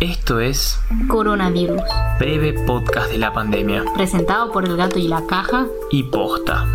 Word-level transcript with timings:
Esto 0.00 0.38
es 0.38 0.78
Coronavirus, 1.08 1.82
breve 2.20 2.52
podcast 2.52 3.10
de 3.10 3.18
la 3.18 3.32
pandemia 3.32 3.84
presentado 3.94 4.52
por 4.52 4.64
El 4.64 4.76
Gato 4.76 5.00
y 5.00 5.08
la 5.08 5.26
Caja. 5.26 5.66
y 5.90 6.04
posta. 6.04 6.66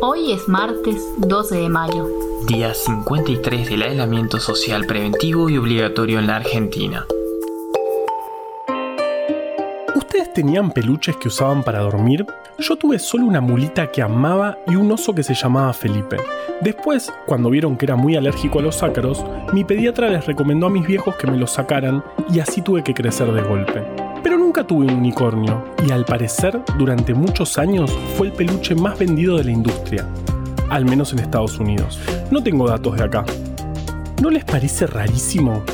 Hoy 0.00 0.32
es 0.32 0.48
martes 0.48 1.06
12 1.18 1.56
de 1.56 1.68
mayo. 1.68 2.08
Día 2.48 2.74
53 2.74 3.68
del 3.68 3.82
aislamiento 3.82 4.40
social 4.40 4.86
preventivo 4.86 5.48
y 5.48 5.56
obligatorio 5.56 6.18
en 6.18 6.26
la 6.26 6.36
Argentina. 6.36 7.06
¿Ustedes 10.14 10.32
tenían 10.32 10.70
peluches 10.70 11.16
que 11.16 11.26
usaban 11.26 11.64
para 11.64 11.80
dormir? 11.80 12.24
Yo 12.60 12.76
tuve 12.76 13.00
solo 13.00 13.26
una 13.26 13.40
mulita 13.40 13.90
que 13.90 14.00
amaba 14.00 14.56
y 14.64 14.76
un 14.76 14.92
oso 14.92 15.12
que 15.12 15.24
se 15.24 15.34
llamaba 15.34 15.72
Felipe. 15.72 16.18
Después, 16.60 17.12
cuando 17.26 17.50
vieron 17.50 17.76
que 17.76 17.86
era 17.86 17.96
muy 17.96 18.14
alérgico 18.14 18.60
a 18.60 18.62
los 18.62 18.84
ácaros, 18.84 19.26
mi 19.52 19.64
pediatra 19.64 20.08
les 20.08 20.24
recomendó 20.24 20.68
a 20.68 20.70
mis 20.70 20.86
viejos 20.86 21.16
que 21.16 21.26
me 21.26 21.36
los 21.36 21.50
sacaran 21.50 22.04
y 22.32 22.38
así 22.38 22.62
tuve 22.62 22.84
que 22.84 22.94
crecer 22.94 23.32
de 23.32 23.42
golpe. 23.42 23.82
Pero 24.22 24.38
nunca 24.38 24.64
tuve 24.64 24.86
un 24.86 24.98
unicornio 24.98 25.64
y 25.84 25.90
al 25.90 26.04
parecer 26.04 26.60
durante 26.78 27.12
muchos 27.12 27.58
años 27.58 27.90
fue 28.16 28.28
el 28.28 28.34
peluche 28.34 28.76
más 28.76 28.96
vendido 28.96 29.36
de 29.36 29.42
la 29.42 29.50
industria, 29.50 30.06
al 30.70 30.84
menos 30.84 31.12
en 31.12 31.18
Estados 31.18 31.58
Unidos. 31.58 31.98
No 32.30 32.40
tengo 32.40 32.68
datos 32.68 32.96
de 32.96 33.02
acá. 33.02 33.24
¿No 34.22 34.30
les 34.30 34.44
parece 34.44 34.86
rarísimo? 34.86 35.64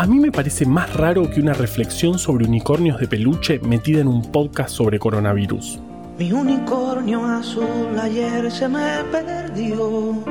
A 0.00 0.06
mí 0.06 0.18
me 0.18 0.32
parece 0.32 0.64
más 0.64 0.96
raro 0.96 1.28
que 1.28 1.42
una 1.42 1.52
reflexión 1.52 2.18
sobre 2.18 2.46
unicornios 2.46 2.98
de 2.98 3.06
peluche 3.06 3.58
metida 3.58 4.00
en 4.00 4.08
un 4.08 4.32
podcast 4.32 4.70
sobre 4.70 4.98
coronavirus. 4.98 5.78
Mi 6.18 6.32
unicornio 6.32 7.22
azul 7.22 7.98
ayer 8.00 8.50
se 8.50 8.66
me 8.66 9.04
perdió. 9.12 10.24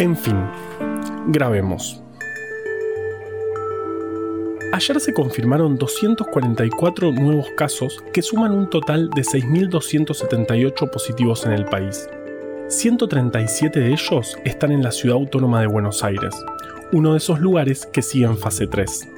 En 0.00 0.16
fin, 0.16 0.34
grabemos. 1.28 2.02
Ayer 4.72 4.98
se 4.98 5.14
confirmaron 5.14 5.76
244 5.78 7.12
nuevos 7.12 7.46
casos 7.56 8.02
que 8.12 8.22
suman 8.22 8.50
un 8.50 8.68
total 8.68 9.08
de 9.10 9.22
6.278 9.22 10.90
positivos 10.90 11.46
en 11.46 11.52
el 11.52 11.64
país. 11.64 12.08
137 12.66 13.78
de 13.78 13.92
ellos 13.92 14.36
están 14.44 14.72
en 14.72 14.82
la 14.82 14.90
ciudad 14.90 15.16
autónoma 15.16 15.60
de 15.60 15.68
Buenos 15.68 16.02
Aires, 16.02 16.34
uno 16.92 17.12
de 17.12 17.18
esos 17.18 17.40
lugares 17.40 17.86
que 17.86 18.02
sigue 18.02 18.26
en 18.26 18.38
fase 18.38 18.66
3. 18.66 19.08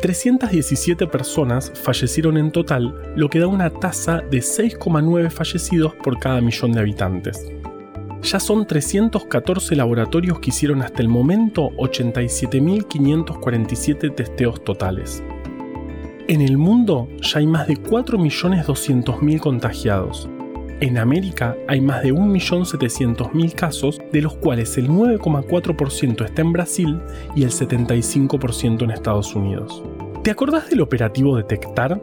317 0.00 1.06
personas 1.06 1.70
fallecieron 1.74 2.36
en 2.36 2.50
total, 2.52 2.94
lo 3.16 3.30
que 3.30 3.38
da 3.38 3.46
una 3.46 3.70
tasa 3.70 4.22
de 4.30 4.38
6,9 4.38 5.30
fallecidos 5.30 5.94
por 5.94 6.18
cada 6.18 6.40
millón 6.40 6.72
de 6.72 6.80
habitantes. 6.80 7.46
Ya 8.22 8.40
son 8.40 8.66
314 8.66 9.76
laboratorios 9.76 10.40
que 10.40 10.50
hicieron 10.50 10.82
hasta 10.82 11.00
el 11.02 11.08
momento 11.08 11.70
87.547 11.76 14.14
testeos 14.14 14.64
totales. 14.64 15.22
En 16.28 16.40
el 16.40 16.58
mundo 16.58 17.08
ya 17.22 17.38
hay 17.38 17.46
más 17.46 17.68
de 17.68 17.76
4.200.000 17.76 19.38
contagiados. 19.38 20.28
En 20.78 20.98
América 20.98 21.56
hay 21.68 21.80
más 21.80 22.02
de 22.02 22.12
1.700.000 22.12 23.54
casos, 23.54 23.98
de 24.12 24.20
los 24.20 24.36
cuales 24.36 24.76
el 24.76 24.90
9,4% 24.90 26.22
está 26.26 26.42
en 26.42 26.52
Brasil 26.52 27.00
y 27.34 27.44
el 27.44 27.50
75% 27.50 28.82
en 28.82 28.90
Estados 28.90 29.34
Unidos. 29.34 29.82
¿Te 30.22 30.30
acordás 30.30 30.68
del 30.68 30.82
operativo 30.82 31.34
Detectar? 31.38 31.98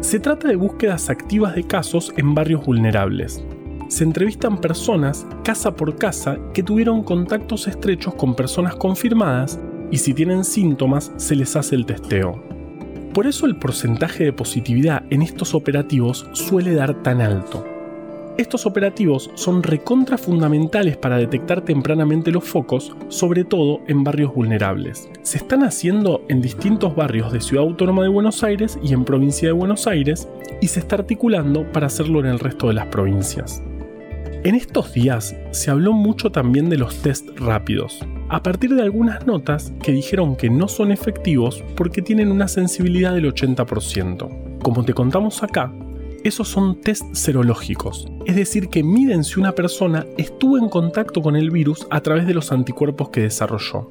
Se 0.00 0.20
trata 0.20 0.48
de 0.48 0.56
búsquedas 0.56 1.08
activas 1.08 1.54
de 1.54 1.66
casos 1.66 2.12
en 2.18 2.34
barrios 2.34 2.66
vulnerables. 2.66 3.42
Se 3.88 4.04
entrevistan 4.04 4.60
personas 4.60 5.26
casa 5.42 5.74
por 5.74 5.96
casa 5.96 6.36
que 6.52 6.62
tuvieron 6.62 7.04
contactos 7.04 7.66
estrechos 7.66 8.14
con 8.14 8.34
personas 8.34 8.76
confirmadas 8.76 9.58
y 9.90 9.96
si 9.96 10.12
tienen 10.12 10.44
síntomas 10.44 11.12
se 11.16 11.34
les 11.34 11.56
hace 11.56 11.76
el 11.76 11.86
testeo. 11.86 12.42
Por 13.14 13.26
eso 13.26 13.46
el 13.46 13.56
porcentaje 13.56 14.24
de 14.24 14.32
positividad 14.34 15.04
en 15.08 15.22
estos 15.22 15.54
operativos 15.54 16.28
suele 16.32 16.74
dar 16.74 17.02
tan 17.02 17.22
alto. 17.22 17.71
Estos 18.38 18.64
operativos 18.64 19.30
son 19.34 19.62
recontra 19.62 20.16
fundamentales 20.16 20.96
para 20.96 21.18
detectar 21.18 21.60
tempranamente 21.60 22.30
los 22.30 22.44
focos, 22.44 22.96
sobre 23.08 23.44
todo 23.44 23.80
en 23.88 24.04
barrios 24.04 24.34
vulnerables. 24.34 25.10
Se 25.22 25.36
están 25.36 25.62
haciendo 25.62 26.24
en 26.28 26.40
distintos 26.40 26.96
barrios 26.96 27.30
de 27.30 27.42
Ciudad 27.42 27.64
Autónoma 27.64 28.02
de 28.02 28.08
Buenos 28.08 28.42
Aires 28.42 28.78
y 28.82 28.94
en 28.94 29.04
Provincia 29.04 29.48
de 29.48 29.52
Buenos 29.52 29.86
Aires 29.86 30.28
y 30.62 30.68
se 30.68 30.80
está 30.80 30.96
articulando 30.96 31.70
para 31.72 31.88
hacerlo 31.88 32.20
en 32.20 32.26
el 32.26 32.38
resto 32.38 32.68
de 32.68 32.74
las 32.74 32.86
provincias. 32.86 33.62
En 34.44 34.54
estos 34.54 34.94
días 34.94 35.36
se 35.50 35.70
habló 35.70 35.92
mucho 35.92 36.32
también 36.32 36.70
de 36.70 36.78
los 36.78 37.02
test 37.02 37.38
rápidos, 37.38 38.00
a 38.30 38.42
partir 38.42 38.74
de 38.74 38.82
algunas 38.82 39.26
notas 39.26 39.74
que 39.82 39.92
dijeron 39.92 40.36
que 40.36 40.48
no 40.48 40.68
son 40.68 40.90
efectivos 40.90 41.62
porque 41.76 42.00
tienen 42.00 42.32
una 42.32 42.48
sensibilidad 42.48 43.14
del 43.14 43.32
80%. 43.32 44.58
Como 44.62 44.84
te 44.84 44.94
contamos 44.94 45.42
acá, 45.42 45.70
esos 46.24 46.48
son 46.48 46.80
test 46.80 47.14
serológicos, 47.14 48.06
es 48.26 48.36
decir, 48.36 48.68
que 48.68 48.82
miden 48.82 49.24
si 49.24 49.40
una 49.40 49.52
persona 49.52 50.06
estuvo 50.16 50.58
en 50.58 50.68
contacto 50.68 51.22
con 51.22 51.36
el 51.36 51.50
virus 51.50 51.86
a 51.90 52.00
través 52.00 52.26
de 52.26 52.34
los 52.34 52.52
anticuerpos 52.52 53.10
que 53.10 53.22
desarrolló. 53.22 53.88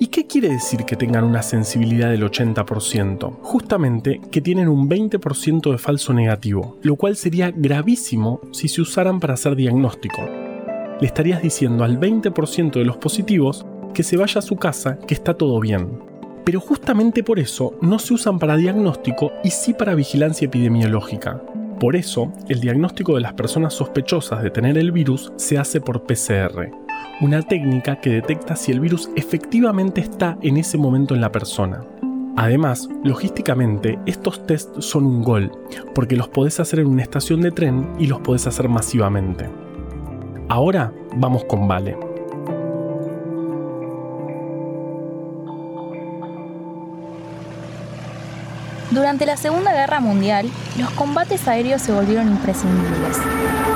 ¿Y 0.00 0.08
qué 0.08 0.26
quiere 0.26 0.48
decir 0.48 0.84
que 0.84 0.96
tengan 0.96 1.24
una 1.24 1.42
sensibilidad 1.42 2.10
del 2.10 2.24
80%? 2.24 3.38
Justamente 3.42 4.20
que 4.30 4.40
tienen 4.40 4.68
un 4.68 4.88
20% 4.88 5.70
de 5.70 5.78
falso 5.78 6.12
negativo, 6.12 6.78
lo 6.82 6.96
cual 6.96 7.16
sería 7.16 7.52
gravísimo 7.52 8.40
si 8.50 8.66
se 8.66 8.82
usaran 8.82 9.20
para 9.20 9.34
hacer 9.34 9.54
diagnóstico. 9.54 10.22
Le 11.00 11.06
estarías 11.06 11.42
diciendo 11.42 11.84
al 11.84 12.00
20% 12.00 12.72
de 12.72 12.84
los 12.84 12.96
positivos 12.96 13.64
que 13.94 14.02
se 14.02 14.16
vaya 14.16 14.40
a 14.40 14.42
su 14.42 14.56
casa, 14.56 14.98
que 14.98 15.14
está 15.14 15.34
todo 15.34 15.60
bien. 15.60 16.00
Pero 16.44 16.60
justamente 16.60 17.22
por 17.22 17.38
eso 17.38 17.78
no 17.80 17.98
se 17.98 18.14
usan 18.14 18.38
para 18.38 18.56
diagnóstico 18.56 19.32
y 19.44 19.50
sí 19.50 19.74
para 19.74 19.94
vigilancia 19.94 20.46
epidemiológica. 20.46 21.40
Por 21.78 21.96
eso, 21.96 22.32
el 22.48 22.60
diagnóstico 22.60 23.14
de 23.14 23.20
las 23.20 23.34
personas 23.34 23.74
sospechosas 23.74 24.42
de 24.42 24.50
tener 24.50 24.78
el 24.78 24.92
virus 24.92 25.32
se 25.36 25.58
hace 25.58 25.80
por 25.80 26.04
PCR, 26.04 26.70
una 27.20 27.42
técnica 27.42 28.00
que 28.00 28.10
detecta 28.10 28.56
si 28.56 28.72
el 28.72 28.80
virus 28.80 29.10
efectivamente 29.16 30.00
está 30.00 30.38
en 30.42 30.56
ese 30.56 30.78
momento 30.78 31.14
en 31.14 31.20
la 31.20 31.32
persona. 31.32 31.84
Además, 32.36 32.88
logísticamente, 33.04 33.98
estos 34.06 34.44
tests 34.46 34.84
son 34.84 35.06
un 35.06 35.22
gol, 35.22 35.52
porque 35.94 36.16
los 36.16 36.28
podés 36.28 36.58
hacer 36.58 36.80
en 36.80 36.88
una 36.88 37.02
estación 37.02 37.40
de 37.40 37.52
tren 37.52 37.92
y 37.98 38.06
los 38.06 38.20
podés 38.20 38.46
hacer 38.46 38.68
masivamente. 38.68 39.48
Ahora 40.48 40.92
vamos 41.16 41.44
con 41.44 41.66
Vale. 41.68 42.13
Durante 48.94 49.26
la 49.26 49.36
Segunda 49.36 49.72
Guerra 49.72 49.98
Mundial, 49.98 50.48
los 50.78 50.88
combates 50.90 51.48
aéreos 51.48 51.82
se 51.82 51.90
volvieron 51.90 52.28
imprescindibles, 52.28 53.18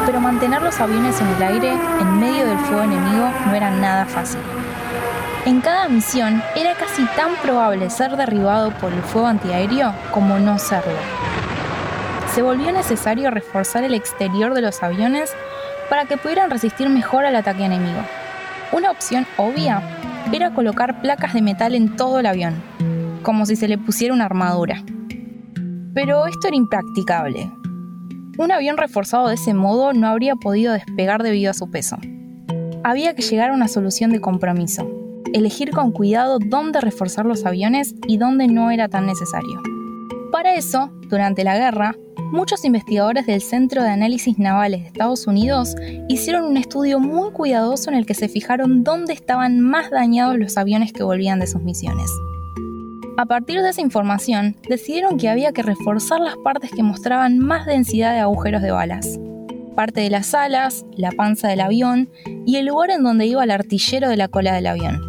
pero 0.06 0.20
mantener 0.20 0.62
los 0.62 0.78
aviones 0.78 1.20
en 1.20 1.26
el 1.26 1.42
aire, 1.42 1.72
en 1.72 2.20
medio 2.20 2.46
del 2.46 2.56
fuego 2.58 2.84
enemigo, 2.84 3.28
no 3.46 3.52
era 3.52 3.68
nada 3.68 4.06
fácil. 4.06 4.38
En 5.44 5.60
cada 5.60 5.88
misión 5.88 6.40
era 6.54 6.74
casi 6.74 7.04
tan 7.16 7.34
probable 7.42 7.90
ser 7.90 8.16
derribado 8.16 8.70
por 8.78 8.92
el 8.92 9.02
fuego 9.02 9.26
antiaéreo 9.26 9.92
como 10.12 10.38
no 10.38 10.56
serlo. 10.60 10.92
Se 12.32 12.40
volvió 12.40 12.70
necesario 12.70 13.32
reforzar 13.32 13.82
el 13.82 13.94
exterior 13.94 14.54
de 14.54 14.62
los 14.62 14.84
aviones 14.84 15.32
para 15.90 16.04
que 16.04 16.16
pudieran 16.16 16.48
resistir 16.48 16.88
mejor 16.90 17.24
al 17.24 17.34
ataque 17.34 17.64
enemigo. 17.64 18.02
Una 18.70 18.92
opción 18.92 19.26
obvia 19.36 19.82
era 20.32 20.52
colocar 20.52 21.02
placas 21.02 21.34
de 21.34 21.42
metal 21.42 21.74
en 21.74 21.96
todo 21.96 22.20
el 22.20 22.26
avión, 22.26 22.54
como 23.24 23.46
si 23.46 23.56
se 23.56 23.66
le 23.66 23.78
pusiera 23.78 24.14
una 24.14 24.26
armadura. 24.26 24.80
Pero 26.00 26.28
esto 26.28 26.46
era 26.46 26.56
impracticable. 26.56 27.50
Un 28.38 28.52
avión 28.52 28.76
reforzado 28.76 29.26
de 29.26 29.34
ese 29.34 29.52
modo 29.52 29.92
no 29.92 30.06
habría 30.06 30.36
podido 30.36 30.72
despegar 30.72 31.24
debido 31.24 31.50
a 31.50 31.54
su 31.54 31.72
peso. 31.72 31.96
Había 32.84 33.16
que 33.16 33.22
llegar 33.22 33.50
a 33.50 33.52
una 33.52 33.66
solución 33.66 34.12
de 34.12 34.20
compromiso, 34.20 34.88
elegir 35.32 35.72
con 35.72 35.90
cuidado 35.90 36.38
dónde 36.38 36.80
reforzar 36.80 37.26
los 37.26 37.44
aviones 37.44 37.96
y 38.06 38.16
dónde 38.16 38.46
no 38.46 38.70
era 38.70 38.88
tan 38.88 39.06
necesario. 39.06 39.60
Para 40.30 40.54
eso, 40.54 40.92
durante 41.08 41.42
la 41.42 41.58
guerra, 41.58 41.96
muchos 42.30 42.64
investigadores 42.64 43.26
del 43.26 43.42
Centro 43.42 43.82
de 43.82 43.88
Análisis 43.88 44.38
Navales 44.38 44.82
de 44.82 44.86
Estados 44.86 45.26
Unidos 45.26 45.74
hicieron 46.08 46.44
un 46.44 46.58
estudio 46.58 47.00
muy 47.00 47.32
cuidadoso 47.32 47.90
en 47.90 47.96
el 47.96 48.06
que 48.06 48.14
se 48.14 48.28
fijaron 48.28 48.84
dónde 48.84 49.14
estaban 49.14 49.58
más 49.58 49.90
dañados 49.90 50.38
los 50.38 50.58
aviones 50.58 50.92
que 50.92 51.02
volvían 51.02 51.40
de 51.40 51.48
sus 51.48 51.62
misiones. 51.62 52.08
A 53.18 53.26
partir 53.26 53.60
de 53.62 53.70
esa 53.70 53.80
información, 53.80 54.54
decidieron 54.68 55.18
que 55.18 55.28
había 55.28 55.50
que 55.50 55.64
reforzar 55.64 56.20
las 56.20 56.36
partes 56.36 56.70
que 56.70 56.84
mostraban 56.84 57.40
más 57.40 57.66
densidad 57.66 58.12
de 58.12 58.20
agujeros 58.20 58.62
de 58.62 58.70
balas. 58.70 59.18
Parte 59.74 60.02
de 60.02 60.08
las 60.08 60.34
alas, 60.34 60.86
la 60.94 61.10
panza 61.10 61.48
del 61.48 61.60
avión 61.60 62.10
y 62.46 62.58
el 62.58 62.66
lugar 62.66 62.90
en 62.90 63.02
donde 63.02 63.26
iba 63.26 63.42
el 63.42 63.50
artillero 63.50 64.08
de 64.08 64.16
la 64.16 64.28
cola 64.28 64.54
del 64.54 64.68
avión. 64.68 65.02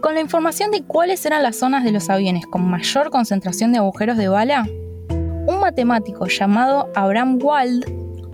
Con 0.00 0.14
la 0.14 0.20
información 0.20 0.70
de 0.70 0.84
cuáles 0.84 1.26
eran 1.26 1.42
las 1.42 1.56
zonas 1.56 1.82
de 1.82 1.90
los 1.90 2.08
aviones 2.08 2.46
con 2.46 2.70
mayor 2.70 3.10
concentración 3.10 3.72
de 3.72 3.78
agujeros 3.78 4.16
de 4.16 4.28
bala, 4.28 4.68
un 5.08 5.58
matemático 5.60 6.28
llamado 6.28 6.88
Abraham 6.94 7.40
Wald 7.42 7.84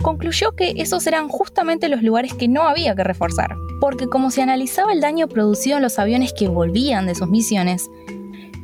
concluyó 0.03 0.51
que 0.51 0.73
esos 0.77 1.07
eran 1.07 1.27
justamente 1.27 1.89
los 1.89 2.03
lugares 2.03 2.35
que 2.35 2.47
no 2.47 2.67
había 2.67 2.93
que 2.93 3.03
reforzar, 3.03 3.55
porque 3.81 4.05
como 4.05 4.29
se 4.29 4.43
analizaba 4.43 4.93
el 4.93 5.01
daño 5.01 5.27
producido 5.27 5.77
en 5.77 5.81
los 5.81 5.97
aviones 5.97 6.33
que 6.33 6.47
volvían 6.47 7.07
de 7.07 7.15
sus 7.15 7.29
misiones, 7.29 7.89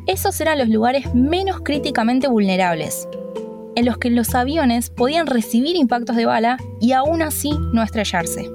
esos 0.07 0.39
eran 0.39 0.59
los 0.59 0.69
lugares 0.69 1.13
menos 1.13 1.61
críticamente 1.61 2.27
vulnerables, 2.27 3.07
en 3.75 3.85
los 3.85 3.97
que 3.97 4.09
los 4.09 4.35
aviones 4.35 4.89
podían 4.89 5.27
recibir 5.27 5.75
impactos 5.75 6.15
de 6.15 6.25
bala 6.25 6.57
y 6.79 6.91
aún 6.91 7.21
así 7.21 7.51
no 7.73 7.81
estrellarse. 7.81 8.49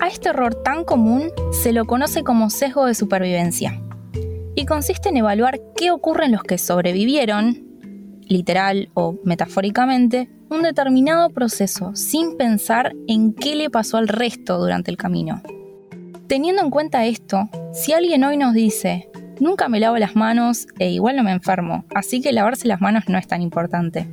A 0.00 0.08
este 0.08 0.28
error 0.28 0.54
tan 0.54 0.84
común 0.84 1.30
se 1.52 1.72
lo 1.72 1.84
conoce 1.84 2.22
como 2.22 2.50
sesgo 2.50 2.86
de 2.86 2.94
supervivencia 2.94 3.80
y 4.54 4.64
consiste 4.64 5.08
en 5.08 5.16
evaluar 5.16 5.60
qué 5.76 5.90
ocurre 5.90 6.26
en 6.26 6.32
los 6.32 6.42
que 6.42 6.58
sobrevivieron, 6.58 7.64
literal 8.26 8.90
o 8.94 9.16
metafóricamente, 9.24 10.28
un 10.50 10.62
determinado 10.62 11.30
proceso 11.30 11.94
sin 11.94 12.36
pensar 12.36 12.92
en 13.06 13.34
qué 13.34 13.54
le 13.54 13.70
pasó 13.70 13.96
al 13.96 14.08
resto 14.08 14.58
durante 14.58 14.90
el 14.90 14.96
camino. 14.96 15.42
Teniendo 16.26 16.62
en 16.62 16.70
cuenta 16.70 17.06
esto, 17.06 17.48
si 17.72 17.92
alguien 17.92 18.24
hoy 18.24 18.36
nos 18.36 18.54
dice, 18.54 19.08
Nunca 19.40 19.68
me 19.68 19.78
lavo 19.78 19.96
las 19.98 20.16
manos 20.16 20.66
e 20.80 20.90
igual 20.90 21.14
no 21.14 21.22
me 21.22 21.30
enfermo, 21.30 21.84
así 21.94 22.20
que 22.20 22.32
lavarse 22.32 22.66
las 22.66 22.80
manos 22.80 23.04
no 23.08 23.18
es 23.18 23.28
tan 23.28 23.40
importante. 23.40 24.08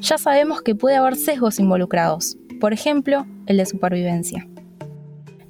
Ya 0.00 0.18
sabemos 0.18 0.60
que 0.62 0.74
puede 0.74 0.96
haber 0.96 1.14
sesgos 1.14 1.60
involucrados, 1.60 2.36
por 2.60 2.72
ejemplo, 2.72 3.26
el 3.46 3.58
de 3.58 3.66
supervivencia. 3.66 4.48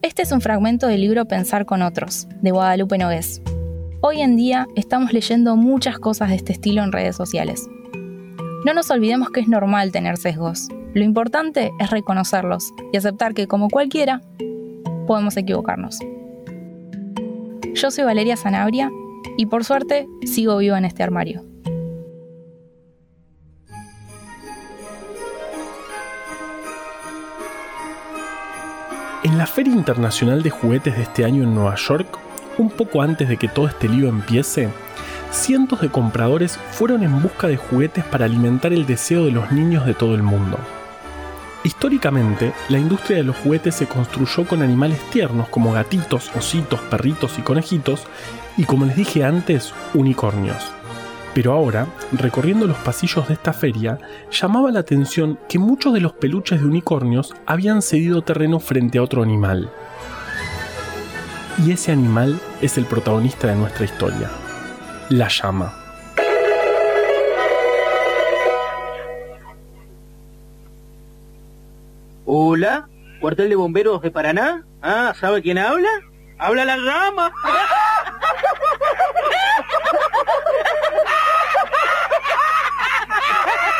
Este 0.03 0.21
es 0.21 0.33
un 0.33 0.43
fragmento 0.43 0.87
del 0.87 1.01
libro 1.01 1.25
Pensar 1.25 1.65
con 1.65 1.81
otros, 1.81 2.29
de 2.43 2.51
Guadalupe 2.51 2.99
Nogués. 2.99 3.41
Hoy 4.03 4.21
en 4.21 4.37
día 4.37 4.67
estamos 4.77 5.15
leyendo 5.15 5.57
muchas 5.57 5.99
cosas 5.99 6.29
de 6.29 6.37
este 6.37 6.53
estilo 6.53 6.83
en 6.83 6.93
redes 6.93 7.17
sociales. 7.17 7.67
No 8.67 8.75
nos 8.75 8.91
olvidemos 8.91 9.31
que 9.31 9.41
es 9.41 9.49
normal 9.49 9.93
tener 9.93 10.19
sesgos. 10.19 10.69
Lo 10.93 11.05
importante 11.05 11.73
es 11.81 11.91
reconocerlos 11.91 12.75
y 12.93 12.99
aceptar 12.99 13.33
que, 13.33 13.47
como 13.47 13.71
cualquiera, 13.71 14.21
podemos 15.07 15.39
equivocarnos. 15.39 16.01
Yo 17.75 17.91
soy 17.91 18.05
Valeria 18.05 18.37
Zanabria 18.37 18.91
y 19.37 19.47
por 19.47 19.65
suerte 19.65 20.06
sigo 20.25 20.56
vivo 20.59 20.77
en 20.77 20.85
este 20.85 21.03
armario. 21.03 21.44
En 29.23 29.38
la 29.38 29.47
Feria 29.47 29.75
Internacional 29.75 30.43
de 30.43 30.50
Juguetes 30.50 30.97
de 30.97 31.03
este 31.03 31.25
año 31.25 31.43
en 31.43 31.55
Nueva 31.55 31.75
York, 31.75 32.06
un 32.59 32.71
poco 32.71 33.03
antes 33.03 33.29
de 33.29 33.37
que 33.37 33.49
todo 33.49 33.67
este 33.67 33.88
lío 33.88 34.09
empiece, 34.09 34.69
cientos 35.33 35.81
de 35.81 35.91
compradores 35.91 36.59
fueron 36.71 37.03
en 37.03 37.21
busca 37.21 37.49
de 37.49 37.56
juguetes 37.56 38.05
para 38.05 38.27
alimentar 38.27 38.73
el 38.73 38.87
deseo 38.87 39.25
de 39.25 39.33
los 39.33 39.50
niños 39.50 39.85
de 39.85 39.94
todo 39.94 40.15
el 40.15 40.23
mundo. 40.23 40.59
Históricamente, 41.67 42.53
la 42.69 42.79
industria 42.79 43.17
de 43.17 43.25
los 43.25 43.35
juguetes 43.39 43.75
se 43.75 43.89
construyó 43.89 44.47
con 44.47 44.63
animales 44.63 45.01
tiernos 45.11 45.49
como 45.49 45.73
gatitos, 45.73 46.31
ositos, 46.37 46.79
perritos 46.83 47.41
y 47.41 47.43
conejitos, 47.43 48.05
y 48.57 48.63
como 48.63 48.85
les 48.85 48.95
dije 48.95 49.25
antes, 49.25 49.75
unicornios. 49.93 50.63
Pero 51.35 51.55
ahora, 51.55 51.89
recorriendo 52.13 52.69
los 52.69 52.77
pasillos 52.77 53.27
de 53.27 53.35
esta 53.35 53.53
feria, 53.53 53.99
llamaba 54.31 54.71
la 54.71 54.79
atención 54.79 55.41
que 55.49 55.59
muchos 55.59 55.93
de 55.93 55.99
los 55.99 56.13
peluches 56.13 56.61
de 56.61 56.67
unicornios 56.69 57.35
habían 57.47 57.83
cedido 57.83 58.23
terreno 58.23 58.61
frente 58.61 58.99
a 58.99 59.03
otro 59.03 59.25
animal. 59.25 59.69
Y 61.67 61.73
ese 61.73 61.91
animal 61.91 62.39
es 62.61 62.79
el 62.79 62.85
protagonista 62.85 63.49
de 63.49 63.57
nuestra 63.57 63.87
historia, 63.87 64.31
la 65.09 65.27
llama. 65.27 65.86
Hola, 72.28 72.88
cuartel 73.20 73.49
de 73.49 73.55
bomberos 73.55 74.02
de 74.02 74.11
Paraná. 74.11 74.67
Ah, 74.82 75.14
¿sabe 75.14 75.43
quién 75.43 75.58
habla? 75.58 75.88
Habla 76.40 76.64
la 76.64 76.76
llama. 76.76 77.32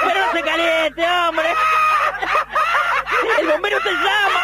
Pero 0.07 0.21
no 0.21 0.33
se 0.33 0.43
caliente, 0.43 1.03
hombre. 1.29 1.49
El 3.41 3.49
bombero 3.49 3.79
te 3.83 3.91
llama. 3.91 4.43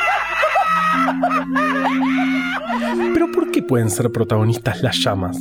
Pero 3.15 3.31
¿por 3.31 3.53
qué 3.53 3.63
pueden 3.63 3.89
ser 3.89 4.11
protagonistas 4.11 4.83
las 4.83 4.97
llamas? 4.99 5.39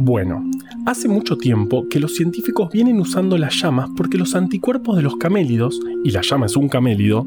Bueno, 0.00 0.44
hace 0.86 1.08
mucho 1.08 1.36
tiempo 1.36 1.86
que 1.90 2.00
los 2.00 2.14
científicos 2.14 2.70
vienen 2.72 3.00
usando 3.00 3.36
las 3.36 3.54
llamas 3.60 3.90
porque 3.94 4.16
los 4.16 4.34
anticuerpos 4.34 4.96
de 4.96 5.02
los 5.02 5.16
camélidos, 5.16 5.78
y 6.04 6.10
la 6.10 6.22
llama 6.22 6.46
es 6.46 6.56
un 6.56 6.70
camélido, 6.70 7.26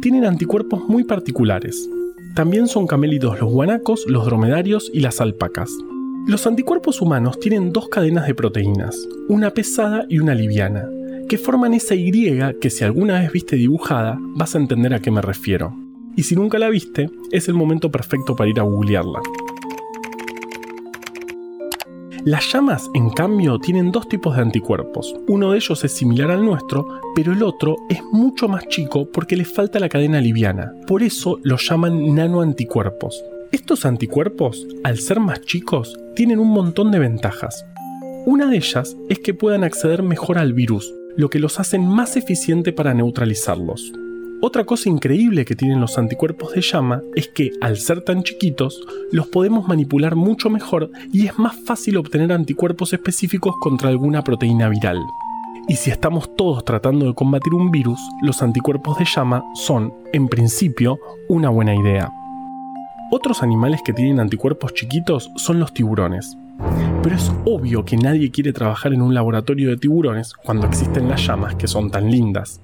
tienen 0.00 0.24
anticuerpos 0.24 0.88
muy 0.88 1.04
particulares. 1.04 1.88
También 2.34 2.66
son 2.66 2.86
camélidos 2.86 3.40
los 3.40 3.52
guanacos, 3.52 4.04
los 4.08 4.24
dromedarios 4.24 4.90
y 4.92 5.00
las 5.00 5.20
alpacas. 5.20 5.70
Los 6.26 6.46
anticuerpos 6.46 7.02
humanos 7.02 7.38
tienen 7.40 7.72
dos 7.72 7.88
cadenas 7.88 8.26
de 8.26 8.34
proteínas, 8.34 8.96
una 9.28 9.50
pesada 9.50 10.06
y 10.08 10.18
una 10.18 10.34
liviana, 10.34 10.88
que 11.28 11.36
forman 11.36 11.74
esa 11.74 11.94
Y 11.94 12.54
que 12.60 12.70
si 12.70 12.84
alguna 12.84 13.20
vez 13.20 13.32
viste 13.32 13.56
dibujada 13.56 14.18
vas 14.36 14.54
a 14.54 14.58
entender 14.58 14.94
a 14.94 15.00
qué 15.00 15.10
me 15.10 15.20
refiero. 15.20 15.76
Y 16.16 16.22
si 16.22 16.34
nunca 16.34 16.58
la 16.58 16.68
viste, 16.68 17.10
es 17.30 17.48
el 17.48 17.54
momento 17.54 17.90
perfecto 17.90 18.36
para 18.36 18.50
ir 18.50 18.60
a 18.60 18.64
googlearla. 18.64 19.20
Las 22.24 22.52
llamas, 22.52 22.88
en 22.94 23.10
cambio, 23.10 23.58
tienen 23.58 23.90
dos 23.90 24.08
tipos 24.08 24.36
de 24.36 24.42
anticuerpos. 24.42 25.12
Uno 25.26 25.50
de 25.50 25.56
ellos 25.56 25.82
es 25.82 25.90
similar 25.90 26.30
al 26.30 26.44
nuestro, 26.44 26.86
pero 27.16 27.32
el 27.32 27.42
otro 27.42 27.74
es 27.88 28.00
mucho 28.12 28.46
más 28.46 28.68
chico 28.68 29.10
porque 29.10 29.34
le 29.34 29.44
falta 29.44 29.80
la 29.80 29.88
cadena 29.88 30.20
liviana. 30.20 30.72
Por 30.86 31.02
eso 31.02 31.40
los 31.42 31.68
llaman 31.68 32.14
nanoanticuerpos. 32.14 33.24
Estos 33.50 33.84
anticuerpos, 33.84 34.68
al 34.84 34.98
ser 34.98 35.18
más 35.18 35.40
chicos, 35.40 35.98
tienen 36.14 36.38
un 36.38 36.50
montón 36.50 36.92
de 36.92 37.00
ventajas. 37.00 37.66
Una 38.24 38.46
de 38.46 38.58
ellas 38.58 38.96
es 39.08 39.18
que 39.18 39.34
puedan 39.34 39.64
acceder 39.64 40.04
mejor 40.04 40.38
al 40.38 40.52
virus, 40.52 40.94
lo 41.16 41.28
que 41.28 41.40
los 41.40 41.58
hacen 41.58 41.84
más 41.84 42.16
eficiente 42.16 42.72
para 42.72 42.94
neutralizarlos. 42.94 43.92
Otra 44.44 44.64
cosa 44.64 44.88
increíble 44.88 45.44
que 45.44 45.54
tienen 45.54 45.80
los 45.80 45.98
anticuerpos 45.98 46.52
de 46.52 46.62
llama 46.62 47.00
es 47.14 47.28
que, 47.28 47.52
al 47.60 47.76
ser 47.76 48.02
tan 48.02 48.24
chiquitos, 48.24 48.82
los 49.12 49.28
podemos 49.28 49.68
manipular 49.68 50.16
mucho 50.16 50.50
mejor 50.50 50.90
y 51.12 51.28
es 51.28 51.38
más 51.38 51.54
fácil 51.64 51.96
obtener 51.96 52.32
anticuerpos 52.32 52.92
específicos 52.92 53.54
contra 53.60 53.88
alguna 53.88 54.24
proteína 54.24 54.68
viral. 54.68 54.98
Y 55.68 55.76
si 55.76 55.92
estamos 55.92 56.34
todos 56.34 56.64
tratando 56.64 57.06
de 57.06 57.14
combatir 57.14 57.54
un 57.54 57.70
virus, 57.70 58.00
los 58.20 58.42
anticuerpos 58.42 58.98
de 58.98 59.04
llama 59.04 59.44
son, 59.54 59.94
en 60.12 60.26
principio, 60.26 60.98
una 61.28 61.48
buena 61.48 61.76
idea. 61.76 62.10
Otros 63.12 63.44
animales 63.44 63.80
que 63.84 63.92
tienen 63.92 64.18
anticuerpos 64.18 64.74
chiquitos 64.74 65.30
son 65.36 65.60
los 65.60 65.72
tiburones. 65.72 66.36
Pero 67.04 67.14
es 67.14 67.30
obvio 67.44 67.84
que 67.84 67.96
nadie 67.96 68.32
quiere 68.32 68.52
trabajar 68.52 68.92
en 68.92 69.02
un 69.02 69.14
laboratorio 69.14 69.70
de 69.70 69.76
tiburones 69.76 70.32
cuando 70.34 70.66
existen 70.66 71.08
las 71.08 71.24
llamas 71.24 71.54
que 71.54 71.68
son 71.68 71.92
tan 71.92 72.10
lindas. 72.10 72.60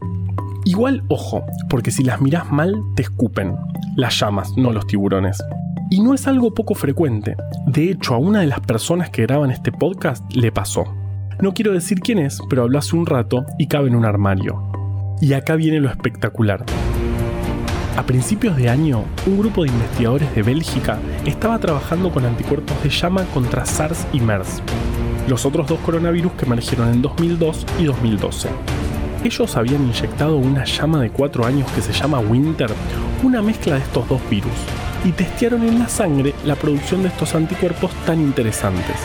Igual, 0.69 1.03
ojo, 1.09 1.47
porque 1.71 1.91
si 1.91 2.05
las 2.05 2.21
miras 2.21 2.53
mal, 2.53 2.75
te 2.95 3.01
escupen. 3.01 3.57
Las 3.97 4.21
llamas, 4.21 4.53
no 4.59 4.71
los 4.71 4.87
tiburones. 4.87 5.43
Y 5.89 6.03
no 6.03 6.13
es 6.13 6.27
algo 6.27 6.53
poco 6.53 6.75
frecuente. 6.75 7.37
De 7.67 7.91
hecho, 7.91 8.13
a 8.15 8.19
una 8.19 8.41
de 8.41 8.49
las 8.49 8.61
personas 8.61 9.09
que 9.09 9.23
graban 9.23 9.51
este 9.51 9.73
podcast 9.73 10.23
le 10.37 10.53
pasó. 10.53 10.85
No 11.41 11.55
quiero 11.55 11.73
decir 11.73 12.01
quién 12.01 12.19
es, 12.19 12.39
pero 12.51 12.65
habló 12.65 12.79
hace 12.79 12.97
un 12.97 13.07
rato 13.07 13.47
y 13.59 13.67
cabe 13.67 13.89
en 13.89 13.97
un 13.97 14.05
armario. 14.05 14.71
Y 15.23 15.33
acá 15.33 15.57
viene 15.57 15.81
lo 15.81 15.89
espectacular. 15.89 16.67
A 17.97 18.03
principios 18.03 18.55
de 18.59 18.69
año, 18.69 19.05
un 19.27 19.39
grupo 19.39 19.65
de 19.65 19.71
investigadores 19.71 20.35
de 20.35 20.43
Bélgica 20.43 20.99
estaba 21.25 21.59
trabajando 21.61 22.13
con 22.13 22.27
anticuerpos 22.27 22.83
de 22.83 22.91
llama 22.91 23.25
contra 23.33 23.65
SARS 23.65 24.07
y 24.13 24.21
MERS, 24.21 24.61
los 25.29 25.47
otros 25.47 25.67
dos 25.67 25.79
coronavirus 25.81 26.33
que 26.33 26.45
emergieron 26.45 26.91
en 26.91 27.01
2002 27.01 27.65
y 27.79 27.85
2012. 27.85 28.51
Ellos 29.25 29.57
habían 29.57 29.83
inyectado 29.83 30.37
una 30.37 30.65
llama 30.65 31.01
de 31.01 31.11
4 31.11 31.45
años 31.45 31.71
que 31.73 31.83
se 31.83 31.93
llama 31.93 32.21
Winter, 32.21 32.71
una 33.23 33.43
mezcla 33.43 33.75
de 33.75 33.81
estos 33.81 34.09
dos 34.09 34.21
virus, 34.31 34.53
y 35.05 35.11
testearon 35.11 35.65
en 35.65 35.81
la 35.81 35.89
sangre 35.89 36.35
la 36.45 36.55
producción 36.55 37.03
de 37.03 37.09
estos 37.09 37.35
anticuerpos 37.35 37.91
tan 38.07 38.21
interesantes. 38.21 38.97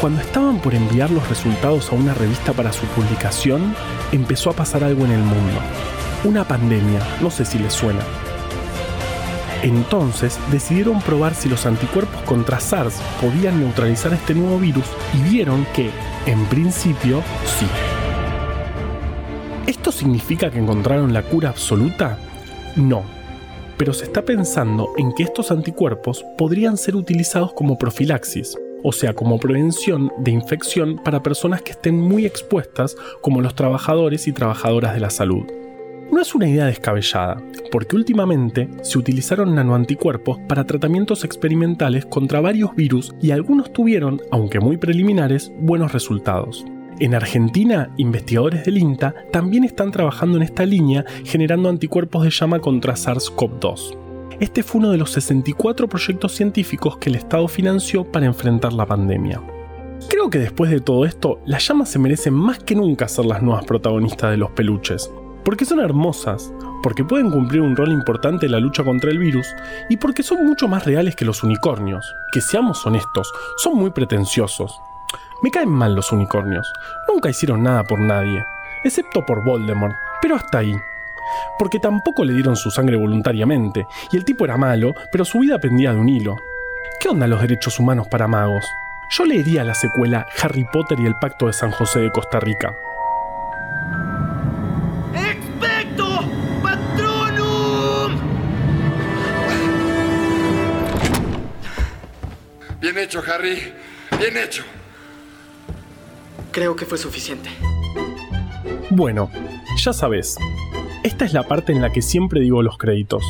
Cuando 0.00 0.20
estaban 0.20 0.58
por 0.58 0.74
enviar 0.74 1.10
los 1.10 1.28
resultados 1.28 1.90
a 1.90 1.96
una 1.96 2.14
revista 2.14 2.52
para 2.52 2.72
su 2.72 2.86
publicación, 2.86 3.74
empezó 4.12 4.50
a 4.50 4.54
pasar 4.54 4.84
algo 4.84 5.04
en 5.04 5.12
el 5.12 5.22
mundo. 5.22 5.60
Una 6.24 6.44
pandemia, 6.44 7.00
no 7.20 7.30
sé 7.30 7.44
si 7.44 7.58
les 7.58 7.72
suena. 7.72 8.00
Entonces 9.62 10.38
decidieron 10.50 11.00
probar 11.02 11.34
si 11.34 11.48
los 11.48 11.66
anticuerpos 11.66 12.22
contra 12.22 12.58
SARS 12.58 12.94
podían 13.20 13.60
neutralizar 13.60 14.12
este 14.12 14.34
nuevo 14.34 14.58
virus 14.58 14.86
y 15.14 15.22
vieron 15.28 15.66
que, 15.72 15.90
en 16.26 16.44
principio, 16.46 17.22
sí. 17.44 17.66
¿Esto 19.72 19.90
significa 19.90 20.50
que 20.50 20.58
encontraron 20.58 21.14
la 21.14 21.22
cura 21.22 21.48
absoluta? 21.48 22.18
No. 22.76 23.04
Pero 23.78 23.94
se 23.94 24.04
está 24.04 24.22
pensando 24.22 24.90
en 24.98 25.14
que 25.14 25.22
estos 25.22 25.50
anticuerpos 25.50 26.26
podrían 26.36 26.76
ser 26.76 26.94
utilizados 26.94 27.54
como 27.54 27.78
profilaxis, 27.78 28.54
o 28.84 28.92
sea, 28.92 29.14
como 29.14 29.40
prevención 29.40 30.12
de 30.18 30.30
infección 30.30 31.00
para 31.02 31.22
personas 31.22 31.62
que 31.62 31.70
estén 31.70 31.98
muy 31.98 32.26
expuestas, 32.26 32.96
como 33.22 33.40
los 33.40 33.54
trabajadores 33.54 34.28
y 34.28 34.32
trabajadoras 34.32 34.92
de 34.92 35.00
la 35.00 35.08
salud. 35.08 35.44
No 36.12 36.20
es 36.20 36.34
una 36.34 36.50
idea 36.50 36.66
descabellada, 36.66 37.42
porque 37.70 37.96
últimamente 37.96 38.68
se 38.82 38.98
utilizaron 38.98 39.54
nanoanticuerpos 39.54 40.38
para 40.46 40.66
tratamientos 40.66 41.24
experimentales 41.24 42.04
contra 42.04 42.42
varios 42.42 42.76
virus 42.76 43.14
y 43.22 43.30
algunos 43.30 43.72
tuvieron, 43.72 44.20
aunque 44.30 44.60
muy 44.60 44.76
preliminares, 44.76 45.50
buenos 45.58 45.94
resultados. 45.94 46.62
En 47.00 47.14
Argentina, 47.14 47.90
investigadores 47.96 48.64
del 48.64 48.78
INTA 48.78 49.14
también 49.32 49.64
están 49.64 49.90
trabajando 49.90 50.36
en 50.36 50.42
esta 50.42 50.66
línea 50.66 51.04
generando 51.24 51.68
anticuerpos 51.68 52.24
de 52.24 52.30
llama 52.30 52.60
contra 52.60 52.94
SARS-CoV-2. 52.94 53.98
Este 54.40 54.62
fue 54.62 54.80
uno 54.80 54.90
de 54.90 54.98
los 54.98 55.10
64 55.12 55.88
proyectos 55.88 56.32
científicos 56.32 56.98
que 56.98 57.08
el 57.08 57.16
Estado 57.16 57.48
financió 57.48 58.04
para 58.04 58.26
enfrentar 58.26 58.72
la 58.72 58.86
pandemia. 58.86 59.40
Creo 60.08 60.30
que 60.30 60.38
después 60.38 60.70
de 60.70 60.80
todo 60.80 61.04
esto, 61.04 61.40
las 61.46 61.66
llamas 61.66 61.88
se 61.88 61.98
merecen 61.98 62.34
más 62.34 62.58
que 62.58 62.74
nunca 62.74 63.08
ser 63.08 63.24
las 63.24 63.42
nuevas 63.42 63.64
protagonistas 63.64 64.30
de 64.30 64.36
los 64.36 64.50
peluches. 64.50 65.10
Porque 65.44 65.64
son 65.64 65.80
hermosas, 65.80 66.52
porque 66.82 67.04
pueden 67.04 67.30
cumplir 67.30 67.62
un 67.62 67.76
rol 67.76 67.90
importante 67.90 68.46
en 68.46 68.52
la 68.52 68.60
lucha 68.60 68.84
contra 68.84 69.10
el 69.10 69.18
virus 69.18 69.46
y 69.88 69.96
porque 69.96 70.22
son 70.22 70.44
mucho 70.46 70.68
más 70.68 70.84
reales 70.84 71.16
que 71.16 71.24
los 71.24 71.42
unicornios. 71.42 72.14
Que 72.32 72.40
seamos 72.40 72.84
honestos, 72.86 73.32
son 73.56 73.76
muy 73.76 73.90
pretenciosos. 73.90 74.72
Me 75.42 75.50
caen 75.50 75.70
mal 75.70 75.94
los 75.94 76.12
unicornios. 76.12 76.72
Nunca 77.08 77.28
hicieron 77.28 77.64
nada 77.64 77.82
por 77.82 77.98
nadie, 77.98 78.44
excepto 78.84 79.26
por 79.26 79.42
Voldemort, 79.42 79.96
pero 80.20 80.36
hasta 80.36 80.58
ahí. 80.58 80.76
Porque 81.58 81.80
tampoco 81.80 82.24
le 82.24 82.32
dieron 82.32 82.54
su 82.54 82.70
sangre 82.70 82.96
voluntariamente, 82.96 83.86
y 84.12 84.16
el 84.16 84.24
tipo 84.24 84.44
era 84.44 84.56
malo, 84.56 84.94
pero 85.10 85.24
su 85.24 85.40
vida 85.40 85.58
pendía 85.58 85.92
de 85.92 85.98
un 85.98 86.08
hilo. 86.08 86.36
¿Qué 87.00 87.08
onda 87.08 87.26
los 87.26 87.40
derechos 87.40 87.80
humanos 87.80 88.06
para 88.06 88.28
magos? 88.28 88.64
Yo 89.10 89.24
leería 89.24 89.64
la 89.64 89.74
secuela 89.74 90.26
Harry 90.40 90.64
Potter 90.72 91.00
y 91.00 91.06
el 91.06 91.16
Pacto 91.16 91.48
de 91.48 91.52
San 91.52 91.72
José 91.72 91.98
de 91.98 92.12
Costa 92.12 92.38
Rica. 92.38 92.72
¡Expecto 95.12 96.20
Patronum! 96.62 98.16
Bien 102.80 102.98
hecho, 102.98 103.20
Harry. 103.26 103.74
Bien 104.18 104.36
hecho. 104.36 104.62
Creo 106.52 106.76
que 106.76 106.84
fue 106.84 106.98
suficiente. 106.98 107.48
Bueno, 108.90 109.30
ya 109.78 109.94
sabes, 109.94 110.36
esta 111.02 111.24
es 111.24 111.32
la 111.32 111.48
parte 111.48 111.72
en 111.72 111.80
la 111.80 111.90
que 111.90 112.02
siempre 112.02 112.40
digo 112.40 112.62
los 112.62 112.76
créditos. 112.76 113.24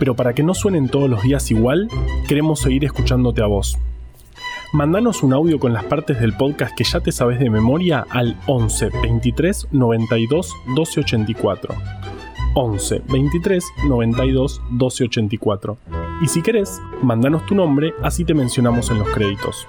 Pero 0.00 0.16
para 0.16 0.34
que 0.34 0.42
no 0.42 0.52
suenen 0.54 0.88
todos 0.88 1.08
los 1.08 1.22
días 1.22 1.48
igual, 1.52 1.88
queremos 2.26 2.58
seguir 2.58 2.84
escuchándote 2.84 3.40
a 3.40 3.46
vos. 3.46 3.78
Mandanos 4.72 5.22
un 5.22 5.32
audio 5.32 5.60
con 5.60 5.72
las 5.72 5.84
partes 5.84 6.20
del 6.20 6.32
podcast 6.32 6.74
que 6.76 6.82
ya 6.82 6.98
te 6.98 7.12
sabes 7.12 7.38
de 7.38 7.50
memoria 7.50 8.04
al 8.10 8.36
11 8.46 8.90
23 9.00 9.68
92 9.70 10.52
12 10.74 11.00
84. 11.00 11.74
11 12.54 13.02
23 13.08 13.64
92 13.86 14.62
12 14.70 15.04
84. 15.04 15.78
Y 16.20 16.26
si 16.26 16.42
querés, 16.42 16.80
mandanos 17.00 17.46
tu 17.46 17.54
nombre, 17.54 17.94
así 18.02 18.24
te 18.24 18.34
mencionamos 18.34 18.90
en 18.90 18.98
los 18.98 19.08
créditos. 19.10 19.68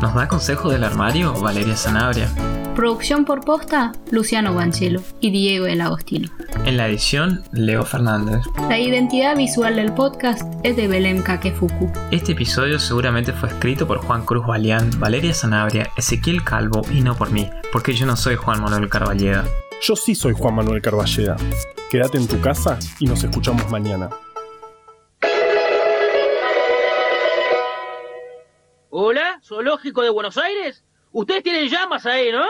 ¿Nos 0.00 0.14
da 0.14 0.28
consejo 0.28 0.70
del 0.70 0.84
armario 0.84 1.32
Valeria 1.32 1.74
Sanabria? 1.74 2.28
Producción 2.76 3.24
por 3.24 3.40
posta, 3.44 3.90
Luciano 4.12 4.54
Banchelo 4.54 5.02
y 5.18 5.32
Diego 5.32 5.66
El 5.66 5.80
Agostino. 5.80 6.30
En 6.64 6.76
la 6.76 6.86
edición, 6.86 7.42
Leo 7.50 7.84
Fernández. 7.84 8.44
La 8.68 8.78
identidad 8.78 9.36
visual 9.36 9.74
del 9.74 9.92
podcast 9.92 10.42
es 10.62 10.76
de 10.76 10.86
Belém 10.86 11.20
Kakefuku. 11.20 11.90
Este 12.12 12.32
episodio 12.32 12.78
seguramente 12.78 13.32
fue 13.32 13.48
escrito 13.48 13.88
por 13.88 13.98
Juan 13.98 14.24
Cruz 14.24 14.46
Balián, 14.46 14.88
Valeria 15.00 15.34
Sanabria, 15.34 15.90
Ezequiel 15.96 16.44
Calvo 16.44 16.82
y 16.92 17.00
no 17.00 17.16
por 17.16 17.32
mí, 17.32 17.50
porque 17.72 17.92
yo 17.92 18.06
no 18.06 18.16
soy 18.16 18.36
Juan 18.36 18.62
Manuel 18.62 18.88
Carballeda. 18.88 19.44
Yo 19.82 19.96
sí 19.96 20.14
soy 20.14 20.32
Juan 20.32 20.54
Manuel 20.54 20.80
Carballeda. 20.80 21.34
Quédate 21.90 22.18
en 22.18 22.28
tu 22.28 22.40
casa 22.40 22.78
y 23.00 23.06
nos 23.06 23.24
escuchamos 23.24 23.68
mañana. 23.68 24.10
Hola, 28.90 29.27
Zoológico 29.42 30.02
de 30.02 30.10
Buenos 30.10 30.36
Aires. 30.38 30.84
Ustedes 31.12 31.42
tienen 31.42 31.68
llamas 31.68 32.04
ahí, 32.06 32.30
¿no? 32.32 32.44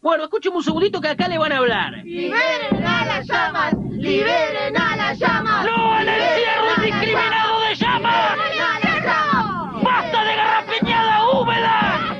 Bueno, 0.00 0.24
escúcheme 0.24 0.56
un 0.56 0.62
segundito 0.62 1.00
que 1.00 1.08
acá 1.08 1.28
le 1.28 1.38
van 1.38 1.52
a 1.52 1.58
hablar. 1.58 1.92
¡Liberen 2.04 2.86
a 2.86 3.04
las 3.04 3.26
llamas! 3.26 3.74
¡Liberen 3.90 4.76
a 4.80 4.96
las 4.96 5.18
llamas! 5.18 5.66
¡No 5.66 5.92
al 5.94 6.08
encierro 6.08 6.66
indiscriminado 6.76 7.60
de 7.62 7.74
llamas! 7.74 8.38
¡Basta 9.82 10.24
de 10.24 10.36
garrapiñada 10.36 11.28
húmeda! 11.30 12.16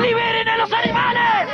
¡Liberen 0.00 0.48
a 0.48 0.56
los 0.56 0.72
animales! 0.72 1.48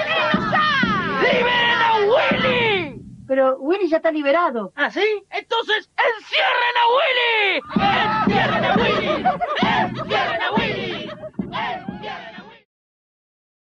¡Liberen 1.22 1.80
a 1.80 1.96
Willy! 2.06 3.02
Pero 3.26 3.56
Willy 3.60 3.88
ya 3.88 3.96
está 3.96 4.10
liberado. 4.12 4.72
¿Ah, 4.76 4.90
sí? 4.90 5.24
Entonces, 5.30 5.90
¡encierren 5.96 6.76
a 6.76 6.86
Willy! 6.96 7.60
¡Encierren 8.26 8.64
a 8.64 8.74
Willy! 8.76 9.06
¡Encierren 9.62 10.42